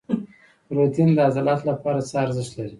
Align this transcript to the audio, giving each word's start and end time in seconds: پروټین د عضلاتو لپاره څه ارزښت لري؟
پروټین 0.67 1.09
د 1.15 1.19
عضلاتو 1.27 1.65
لپاره 1.71 1.99
څه 2.09 2.15
ارزښت 2.25 2.51
لري؟ 2.55 2.69